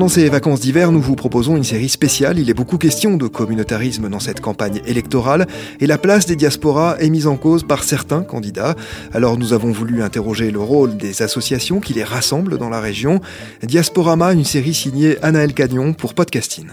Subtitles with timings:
[0.00, 2.38] Pendant ces vacances d'hiver, nous vous proposons une série spéciale.
[2.38, 5.46] Il est beaucoup question de communautarisme dans cette campagne électorale
[5.78, 8.76] et la place des diasporas est mise en cause par certains candidats.
[9.12, 13.20] Alors nous avons voulu interroger le rôle des associations qui les rassemblent dans la région.
[13.62, 16.68] Diasporama, une série signée Anaël Cagnon pour Podcasting.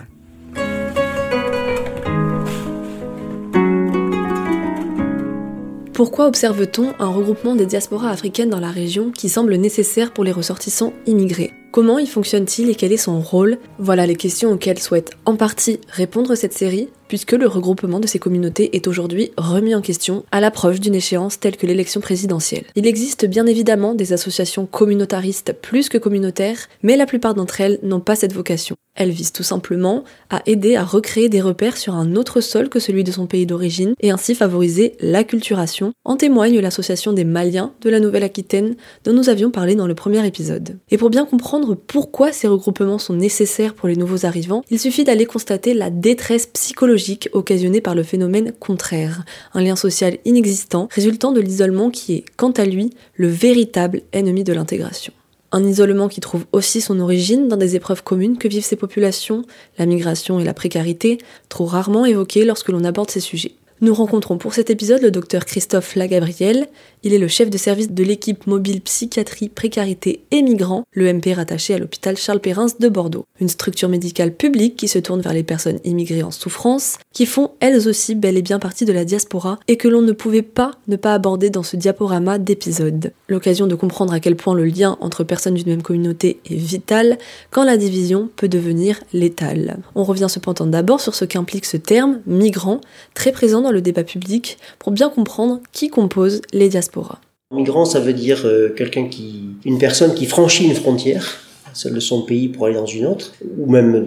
[5.91, 10.31] Pourquoi observe-t-on un regroupement des diasporas africaines dans la région qui semble nécessaire pour les
[10.31, 11.51] ressortissants immigrés?
[11.77, 13.59] Comment y fonctionne-t-il et quel est son rôle?
[13.77, 18.19] Voilà les questions auxquelles souhaite en partie répondre cette série, puisque le regroupement de ces
[18.19, 22.65] communautés est aujourd'hui remis en question à l'approche d'une échéance telle que l'élection présidentielle.
[22.75, 27.79] Il existe bien évidemment des associations communautaristes plus que communautaires, mais la plupart d'entre elles
[27.83, 28.75] n'ont pas cette vocation.
[28.95, 32.79] Elles visent tout simplement à aider à recréer des repères sur un autre sol que
[32.79, 35.93] celui de son pays d'origine et ainsi favoriser l'acculturation.
[36.03, 40.25] En témoigne l'association des Maliens de la Nouvelle-Aquitaine dont nous avions parlé dans le premier
[40.25, 40.79] épisode.
[40.89, 45.03] Et pour bien comprendre pourquoi ces regroupements sont nécessaires pour les nouveaux arrivants, il suffit
[45.03, 46.96] d'aller constater la détresse psychologique
[47.33, 52.51] occasionnée par le phénomène contraire, un lien social inexistant résultant de l'isolement qui est, quant
[52.51, 55.13] à lui, le véritable ennemi de l'intégration.
[55.51, 59.43] Un isolement qui trouve aussi son origine dans des épreuves communes que vivent ces populations,
[59.77, 63.53] la migration et la précarité, trop rarement évoquées lorsque l'on aborde ces sujets.
[63.79, 66.65] Nous rencontrons pour cet épisode le docteur Christophe Lagabriel.
[67.03, 71.35] Il est le chef de service de l'équipe mobile psychiatrie, précarité et migrants, le MP
[71.35, 73.25] rattaché à l'hôpital Charles Perrins de Bordeaux.
[73.39, 77.51] Une structure médicale publique qui se tourne vers les personnes immigrées en souffrance, qui font
[77.59, 80.71] elles aussi bel et bien partie de la diaspora et que l'on ne pouvait pas
[80.87, 83.13] ne pas aborder dans ce diaporama d'épisodes.
[83.29, 87.19] L'occasion de comprendre à quel point le lien entre personnes d'une même communauté est vital
[87.51, 89.77] quand la division peut devenir létale.
[89.93, 92.81] On revient cependant d'abord sur ce qu'implique ce terme, migrant,
[93.13, 97.19] très présent le débat public pour bien comprendre qui compose les diasporas.
[97.51, 101.39] Migrant, ça veut dire euh, quelqu'un qui, une personne qui franchit une frontière
[101.85, 104.03] de son pays pour aller dans une autre, ou même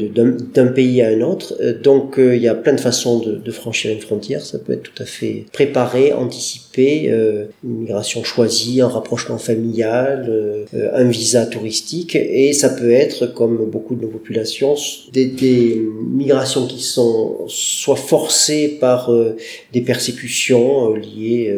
[0.54, 1.54] d'un pays à un autre.
[1.60, 4.42] Euh, donc euh, il y a plein de façons de, franchir une frontière.
[4.42, 10.26] Ça peut être tout à fait préparé, anticipé, euh, une migration choisie, un rapprochement familial,
[10.28, 14.74] euh, un visa touristique, et ça peut être, comme beaucoup de nos populations,
[15.12, 15.82] des,
[16.12, 19.12] migrations qui sont soit forcées par
[19.72, 21.54] des persécutions liées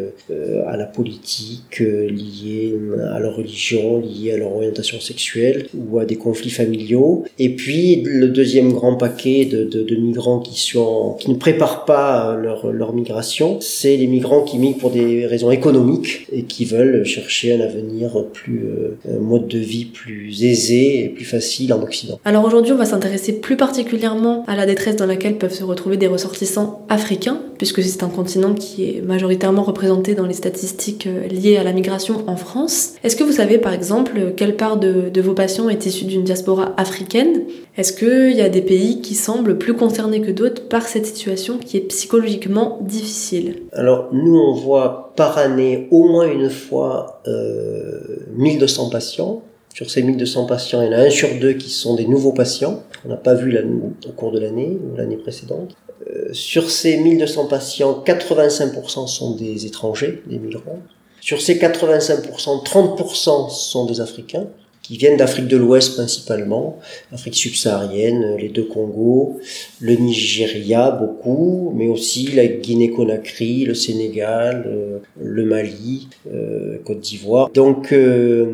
[0.66, 2.74] à la politique, liées
[3.12, 5.66] à leur religion, liées à leur orientation sexuelle,
[5.98, 7.25] à des conflits familiaux.
[7.38, 13.58] Et puis le deuxième grand paquet de, migrants qui, ne préparent pas leur, leur migration,
[13.60, 18.25] c'est les migrants qui migrent pour des raisons économiques et qui veulent chercher un avenir
[18.32, 22.19] plus, euh, un mode de vie plus aisé et plus facile en Occident.
[22.24, 25.97] Alors aujourd'hui, on va s'intéresser plus particulièrement à la détresse dans laquelle peuvent se retrouver
[25.97, 31.26] des ressortissants africains, puisque c'est un continent qui est majoritairement représenté dans les statistiques euh,
[31.28, 32.92] liées à la migration en France.
[33.04, 36.25] Est-ce que vous savez par exemple quelle part de, de vos patients est issue d'une
[36.25, 37.44] diaspora africaine,
[37.76, 41.59] est-ce qu'il y a des pays qui semblent plus concernés que d'autres par cette situation
[41.59, 43.62] qui est psychologiquement difficile?
[43.72, 49.42] Alors nous, on voit par année au moins une fois euh, 1200 patients.
[49.75, 52.32] Sur ces 1200 patients, il y en a un sur deux qui sont des nouveaux
[52.32, 52.82] patients.
[53.04, 55.75] On n'a pas vu au cours de l'année ou l'année précédente.
[56.10, 60.81] Euh, sur ces 1200 patients, 85% sont des étrangers, des migrants.
[61.21, 64.47] Sur ces 85%, 30% sont des Africains
[64.82, 66.78] qui viennent d'Afrique de l'Ouest principalement,
[67.12, 69.38] Afrique subsaharienne, les deux Congos,
[69.81, 77.48] le Nigeria beaucoup, mais aussi la Guinée-Conakry, le Sénégal, euh, le Mali, euh, Côte d'Ivoire.
[77.50, 78.47] Donc euh,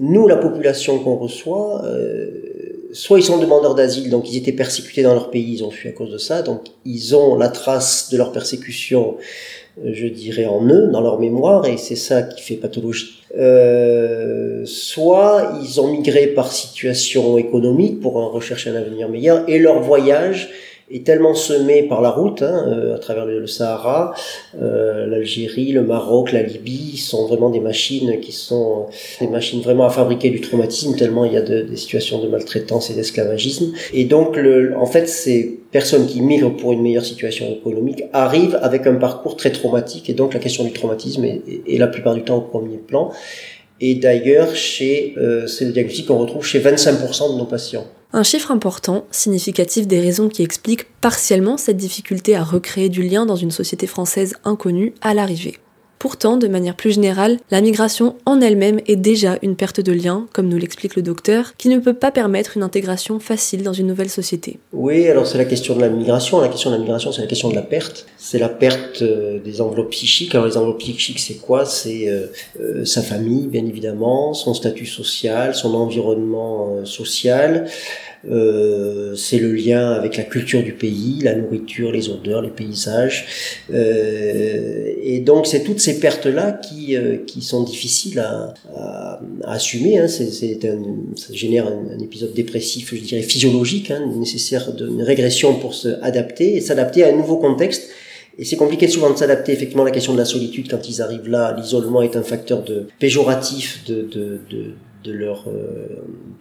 [0.00, 1.84] nous, la population qu'on reçoit,
[2.96, 5.88] soit ils sont demandeurs d'asile, donc ils étaient persécutés dans leur pays, ils ont fui
[5.88, 9.16] à cause de ça, donc ils ont la trace de leur persécution
[9.84, 13.22] je dirais, en eux, dans leur mémoire, et c'est ça qui fait pathologie.
[13.36, 19.80] Euh, soit ils ont migré par situation économique pour rechercher un avenir meilleur, et leur
[19.80, 20.50] voyage
[20.90, 24.14] est tellement semé par la route, hein, euh, à travers le, Sahara,
[24.60, 28.86] euh, l'Algérie, le Maroc, la Libye, sont vraiment des machines qui sont
[29.20, 32.28] des machines vraiment à fabriquer du traumatisme, tellement il y a de, des situations de
[32.28, 33.72] maltraitance et d'esclavagisme.
[33.92, 38.58] Et donc, le, en fait, ces personnes qui migrent pour une meilleure situation économique arrivent
[38.62, 42.14] avec un parcours très traumatique, et donc la question du traumatisme est, est, la plupart
[42.14, 43.10] du temps au premier plan.
[43.80, 47.86] Et d'ailleurs, chez euh, c'est le diagnostic qu'on retrouve chez 25% de nos patients.
[48.12, 53.26] Un chiffre important, significatif des raisons qui expliquent partiellement cette difficulté à recréer du lien
[53.26, 55.58] dans une société française inconnue à l'arrivée.
[55.98, 60.26] Pourtant, de manière plus générale, la migration en elle-même est déjà une perte de lien,
[60.32, 63.86] comme nous l'explique le docteur, qui ne peut pas permettre une intégration facile dans une
[63.86, 64.58] nouvelle société.
[64.72, 66.40] Oui, alors c'est la question de la migration.
[66.40, 68.06] La question de la migration, c'est la question de la perte.
[68.18, 70.34] C'est la perte euh, des enveloppes psychiques.
[70.34, 71.64] Alors les enveloppes psychiques, c'est quoi?
[71.64, 72.26] C'est euh,
[72.60, 77.68] euh, sa famille, bien évidemment, son statut social, son environnement social.
[78.28, 83.26] Euh, c'est le lien avec la culture du pays, la nourriture, les odeurs, les paysages.
[83.72, 89.52] Euh, et donc c'est toutes ces pertes-là qui, euh, qui sont difficiles à, à, à
[89.52, 89.98] assumer.
[89.98, 90.08] Hein.
[90.08, 95.88] C'est, ça génère un, épisode dépressif, je dirais physiologique, hein, nécessaire d'une régression pour se
[96.02, 97.90] adapter et s'adapter à un nouveau contexte.
[98.38, 99.52] Et c'est compliqué souvent de s'adapter.
[99.52, 102.86] Effectivement, la question de la solitude, quand ils arrivent là, l'isolement est un facteur de
[102.98, 104.74] péjoratif de, de, de
[105.06, 105.86] de leur euh,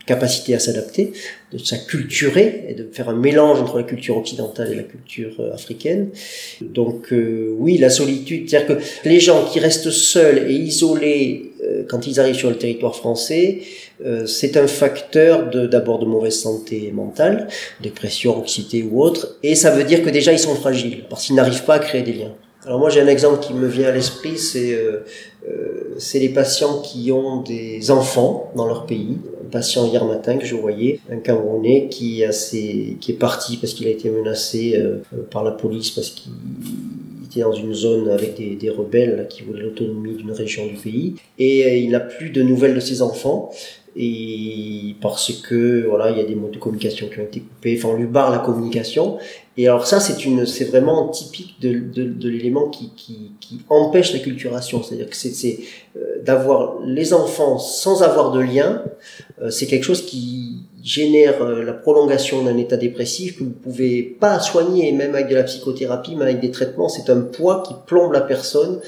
[0.05, 1.13] capacité à s'adapter,
[1.53, 5.53] de s'acculturer et de faire un mélange entre la culture occidentale et la culture euh,
[5.53, 6.09] africaine.
[6.61, 11.51] Donc euh, oui, la solitude, c'est-à-dire que les gens qui restent seuls et isolés
[11.89, 13.61] quand ils arrivent sur le territoire français,
[14.27, 17.47] c'est un facteur d'abord de, mauvaise santé mentale,
[17.81, 21.35] dépression, anxiété ou autre, et ça veut dire que déjà ils sont fragiles parce qu'ils
[21.35, 22.35] n'arrivent pas à créer des liens.
[22.65, 25.05] Alors moi j'ai un exemple qui me vient à l'esprit, c'est euh,
[25.47, 29.17] euh, les patients qui ont des enfants dans leur pays.
[29.45, 33.57] Un patient hier matin que je voyais, un Camerounais qui, a ses, qui est parti
[33.57, 34.97] parce qu'il a été menacé euh,
[35.29, 36.31] par la police parce qu'il
[37.25, 41.15] était dans une zone avec des, des rebelles qui voulaient l'autonomie d'une région du pays.
[41.37, 43.51] Et euh, il n'a plus de nouvelles de ses enfants.
[43.97, 47.75] Et parce que voilà il y a des modes de communication qui ont été coupés.
[47.77, 49.17] Enfin on lui barre la communication
[49.57, 53.61] et alors ça c'est une c'est vraiment typique de, de, de l'élément qui, qui, qui
[53.69, 54.83] empêche la culturation.
[54.83, 55.59] C'est-à-dire que c'est
[55.95, 58.83] euh, d'avoir les enfants sans avoir de lien
[59.41, 64.01] euh, c'est quelque chose qui génère euh, la prolongation d'un état dépressif que vous pouvez
[64.03, 64.91] pas soigner.
[64.91, 68.21] Même avec de la psychothérapie mais avec des traitements c'est un poids qui plombe la
[68.21, 68.81] personne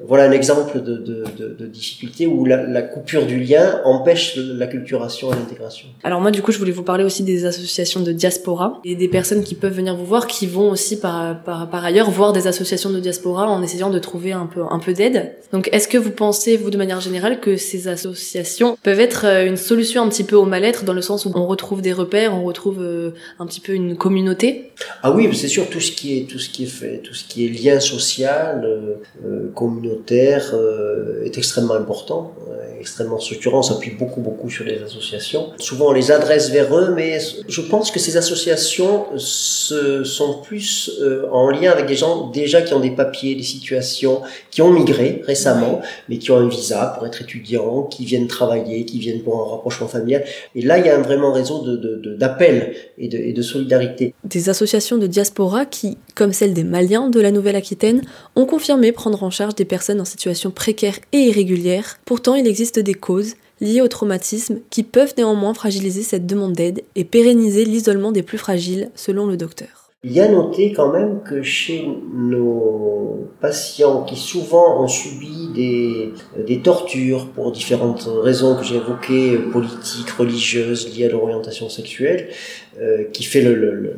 [0.00, 4.36] voilà un exemple de, de, de, de difficulté où la, la, coupure du lien empêche
[4.36, 5.88] l'acculturation et l'intégration.
[6.02, 9.08] Alors moi du coup je voulais vous parler aussi des associations de diaspora et des
[9.08, 12.46] personnes qui peuvent venir vous voir qui vont aussi par, par, par ailleurs voir des
[12.46, 15.36] associations de diaspora en essayant de trouver un peu, un peu d'aide.
[15.52, 19.46] Donc est-ce que vous pensez vous de manière générale que ces associations peuvent être euh,
[19.46, 22.34] une solution un petit peu au mal-être dans le sens où on retrouve des repères,
[22.34, 24.72] on retrouve euh, un petit peu une communauté?
[25.02, 27.24] Ah oui c'est sûr tout ce qui est tout ce qui est fait, tout ce
[27.24, 29.50] qui est lien social, euh, euh
[29.82, 33.58] communautaire euh, est extrêmement important, euh, extrêmement structurant.
[33.58, 35.50] On s'appuie beaucoup, beaucoup sur les associations.
[35.58, 37.18] Souvent, on les adresse vers eux, mais
[37.48, 42.62] je pense que ces associations se, sont plus euh, en lien avec des gens déjà
[42.62, 46.94] qui ont des papiers, des situations, qui ont migré récemment, mais qui ont un visa
[46.96, 50.24] pour être étudiants, qui viennent travailler, qui viennent pour un rapprochement familial.
[50.54, 51.64] Et là, il y a un vraiment réseau
[52.18, 54.14] d'appels de, de, et, de, et de solidarité.
[54.24, 58.02] Des associations de diaspora qui, comme celle des Maliens de la Nouvelle-Aquitaine,
[58.36, 61.98] ont confirmé prendre en charge des personnes en situation précaire et irrégulière.
[62.04, 66.82] Pourtant, il existe des causes liées au traumatisme qui peuvent néanmoins fragiliser cette demande d'aide
[66.94, 69.90] et pérenniser l'isolement des plus fragiles, selon le docteur.
[70.04, 76.12] Il y a noté quand même que chez nos patients qui souvent ont subi
[76.44, 82.28] des, tortures pour différentes raisons que j'ai évoquées, politiques, religieuses, liées à leur orientation sexuelle,
[82.78, 83.96] euh, qui fait le, le,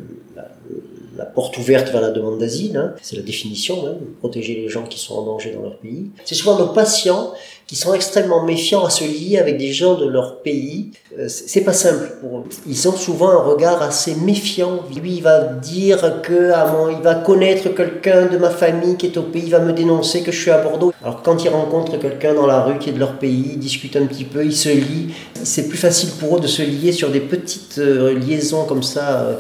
[1.45, 2.95] porte ouverte vers la demande d'asile, hein.
[3.03, 6.07] c'est la définition, hein, protéger les gens qui sont en danger dans leur pays.
[6.25, 7.35] C'est souvent nos patients
[7.67, 10.93] qui sont extrêmement méfiants à se lier avec des gens de leur pays.
[11.19, 12.45] Euh, c'est pas simple pour eux.
[12.67, 14.81] Ils ont souvent un regard assez méfiant.
[14.95, 19.17] Lui, il va dire que ah, il va connaître quelqu'un de ma famille qui est
[19.19, 20.95] au pays, il va me dénoncer que je suis à Bordeaux.
[21.03, 23.97] Alors quand ils rencontrent quelqu'un dans la rue qui est de leur pays, ils discutent
[23.97, 25.15] un petit peu, ils se lient.
[25.43, 29.21] C'est plus facile pour eux de se lier sur des petites euh, liaisons comme ça.
[29.21, 29.35] Euh,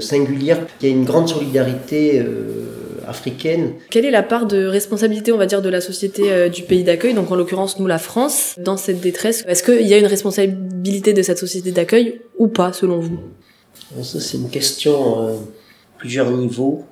[0.00, 0.66] singulière.
[0.80, 3.74] Il y a une grande solidarité euh, africaine.
[3.90, 6.84] Quelle est la part de responsabilité, on va dire, de la société euh, du pays
[6.84, 9.44] d'accueil, donc en l'occurrence nous la France, dans cette détresse?
[9.46, 13.18] Est-ce qu'il y a une responsabilité de cette société d'accueil ou pas, selon vous?
[14.02, 15.32] Ça, c'est une question à
[15.98, 16.84] plusieurs niveaux.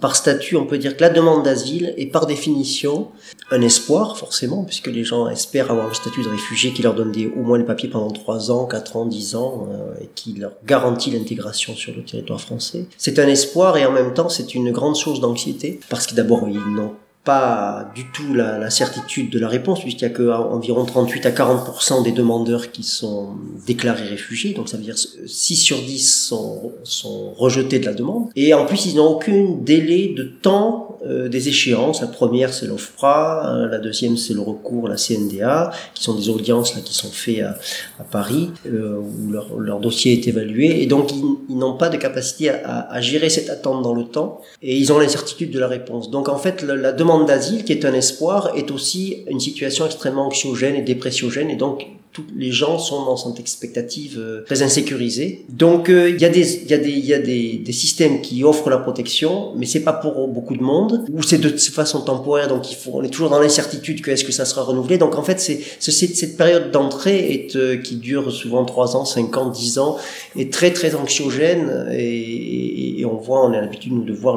[0.00, 3.08] Par statut, on peut dire que la demande d'asile est par définition
[3.50, 7.12] un espoir, forcément, puisque les gens espèrent avoir le statut de réfugié qui leur donne
[7.12, 10.32] des, au moins les papiers pendant 3 ans, 4 ans, 10 ans, euh, et qui
[10.32, 12.86] leur garantit l'intégration sur le territoire français.
[12.96, 16.48] C'est un espoir et en même temps c'est une grande source d'anxiété, parce que d'abord
[16.48, 16.94] ils n'ont
[17.26, 21.26] pas du tout la, la, certitude de la réponse, puisqu'il y a que environ 38
[21.26, 23.30] à 40% des demandeurs qui sont
[23.66, 28.28] déclarés réfugiés, donc ça veut dire 6 sur 10 sont, sont rejetés de la demande.
[28.36, 32.00] Et en plus, ils n'ont aucun délai de temps euh, des échéances.
[32.00, 36.28] La première, c'est l'OFPRA, euh, la deuxième, c'est le recours, la CNDA, qui sont des
[36.28, 40.82] audiences là, qui sont faites à, Paris, euh, où leur, dossier est évalué.
[40.82, 44.76] Et donc, ils, n'ont pas de capacité à, gérer cette attente dans le temps, et
[44.76, 46.10] ils ont l'incertitude de la réponse.
[46.10, 50.26] Donc, en fait, la, demande d'asile, qui est un espoir, est aussi une situation extrêmement
[50.26, 55.44] anxiogène et dépressiogène, et donc tous les gens sont dans cette expectative euh, très insécurisée.
[55.50, 60.26] Donc euh, il y a des systèmes qui offrent la protection, mais c'est pas pour
[60.26, 62.48] beaucoup de monde ou c'est de façon temporaire.
[62.48, 64.96] Donc on est toujours dans l'incertitude que est-ce que ça sera renouvelé.
[64.96, 69.78] Donc en fait cette période d'entrée euh, qui dure souvent 3 ans, 5 ans, 10
[69.78, 69.98] ans
[70.36, 74.36] est très très anxiogène et, on voit on a l'habitude de voir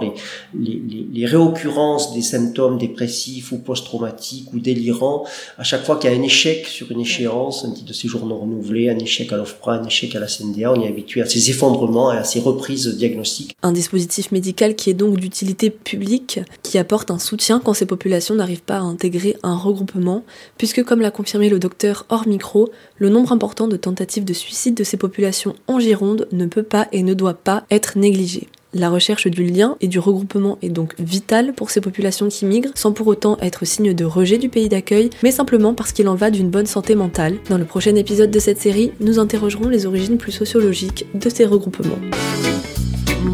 [0.53, 5.25] les réoccurrences des symptômes dépressifs ou post-traumatiques ou délirants
[5.57, 8.89] à chaque fois qu'il y a un échec sur une échéance de séjour non renouvelé,
[8.89, 10.71] un échec à l'OFPRA, un échec à la CNDA.
[10.73, 13.55] On est habitué à ces effondrements et à ces reprises diagnostiques.
[13.63, 18.35] Un dispositif médical qui est donc d'utilité publique, qui apporte un soutien quand ces populations
[18.35, 20.23] n'arrivent pas à intégrer un regroupement,
[20.57, 24.75] puisque comme l'a confirmé le docteur hors micro, le nombre important de tentatives de suicide
[24.75, 28.47] de ces populations en Gironde ne peut pas et ne doit pas être négligé.
[28.71, 32.69] La recherche du lien et du regroupement est donc vitale pour ces populations qui migrent,
[32.75, 36.13] sans pour autant être signe de rejet du pays d'accueil, mais simplement parce qu'il en
[36.13, 37.37] va d'une bonne santé mentale.
[37.49, 41.47] Dans le prochain épisode de cette série, nous interrogerons les origines plus sociologiques de ces
[41.47, 41.97] regroupements.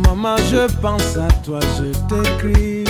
[0.08, 2.86] Maman, je pense à toi, je t'écris.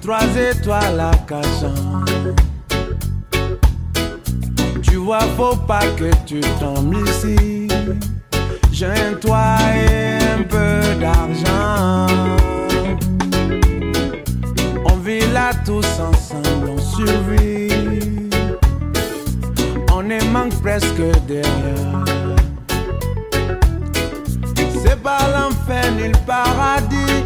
[0.00, 1.12] trois étoiles à
[4.82, 6.40] Tu vois, faut pas que tu.
[8.78, 12.06] J'ai un toit et un peu d'argent.
[14.84, 18.30] On vit là tous ensemble, on survit.
[19.92, 22.04] On est manque presque derrière.
[24.80, 27.24] C'est pas l'enfer ni le paradis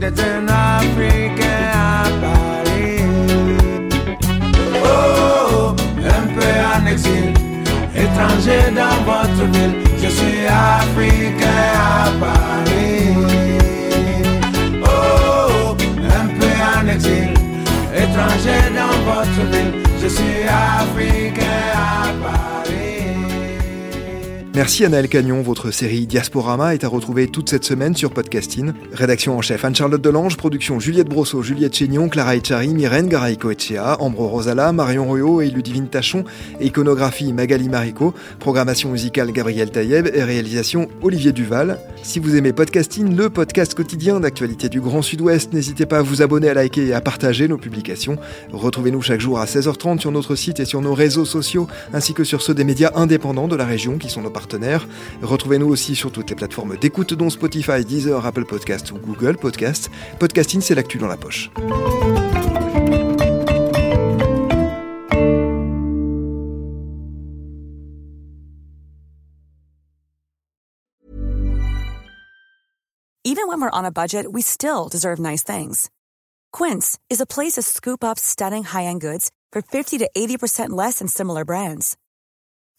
[0.00, 3.04] d'être un Africain à Paris.
[4.82, 7.34] Oh, un peu en exil,
[7.94, 9.89] étranger dans votre ville.
[20.02, 21.44] Je suis africain
[21.74, 22.79] à Paris.
[24.60, 28.72] Merci Anaël Cagnon, votre série Diasporama est à retrouver toute cette semaine sur Podcasting.
[28.92, 33.96] Rédaction en chef Anne-Charlotte Delange, production Juliette Brosseau, Juliette Chénion, Clara Echari, Myrène Garaïco Echea,
[34.00, 36.24] Ambro Rosala, Marion Ruot et Ludivine Tachon,
[36.60, 41.78] iconographie Magali Marico, programmation musicale Gabriel Taïeb et réalisation Olivier Duval.
[42.02, 46.20] Si vous aimez Podcasting, le podcast quotidien d'actualité du Grand Sud-Ouest, n'hésitez pas à vous
[46.20, 48.18] abonner, à liker et à partager nos publications.
[48.52, 52.24] Retrouvez-nous chaque jour à 16h30 sur notre site et sur nos réseaux sociaux, ainsi que
[52.24, 54.49] sur ceux des médias indépendants de la région qui sont nos partenaires.
[55.22, 59.90] Retrouvez-nous aussi sur toutes les plateformes d'écoute dont Spotify, Deezer, Apple Podcasts ou Google Podcasts.
[60.18, 61.50] Podcasting, c'est l'actu dans la poche.
[73.22, 75.88] Even when we're on a budget, we still deserve nice things.
[76.52, 80.98] Quince is a place to scoop up stunning high-end goods for 50 to 80% less
[80.98, 81.96] than similar brands.